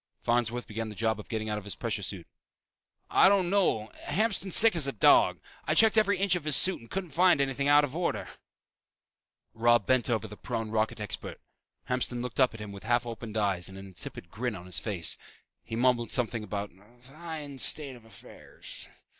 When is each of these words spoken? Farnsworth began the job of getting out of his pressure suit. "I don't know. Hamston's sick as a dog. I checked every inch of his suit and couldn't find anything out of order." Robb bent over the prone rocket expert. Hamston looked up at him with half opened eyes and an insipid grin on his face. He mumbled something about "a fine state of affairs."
Farnsworth 0.23 0.65
began 0.65 0.89
the 0.89 0.95
job 0.95 1.19
of 1.19 1.29
getting 1.29 1.47
out 1.47 1.59
of 1.59 1.63
his 1.63 1.75
pressure 1.75 2.01
suit. 2.01 2.25
"I 3.11 3.29
don't 3.29 3.51
know. 3.51 3.91
Hamston's 4.07 4.55
sick 4.55 4.75
as 4.75 4.87
a 4.87 4.91
dog. 4.91 5.39
I 5.65 5.75
checked 5.75 5.95
every 5.95 6.17
inch 6.17 6.33
of 6.33 6.43
his 6.43 6.55
suit 6.55 6.79
and 6.81 6.89
couldn't 6.89 7.11
find 7.11 7.39
anything 7.39 7.67
out 7.67 7.83
of 7.83 7.95
order." 7.95 8.27
Robb 9.53 9.85
bent 9.85 10.09
over 10.09 10.27
the 10.27 10.35
prone 10.35 10.71
rocket 10.71 10.99
expert. 10.99 11.39
Hamston 11.87 12.23
looked 12.23 12.39
up 12.39 12.55
at 12.55 12.61
him 12.61 12.71
with 12.71 12.81
half 12.83 13.05
opened 13.05 13.37
eyes 13.37 13.69
and 13.69 13.77
an 13.77 13.85
insipid 13.85 14.31
grin 14.31 14.55
on 14.55 14.65
his 14.65 14.79
face. 14.79 15.19
He 15.63 15.75
mumbled 15.75 16.09
something 16.09 16.43
about 16.43 16.71
"a 16.71 16.97
fine 16.97 17.59
state 17.59 17.95
of 17.95 18.03
affairs." 18.03 18.87